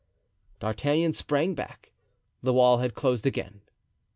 [0.59, 1.91] D'Artagnan sprang back;
[2.41, 3.61] the wall had closed again.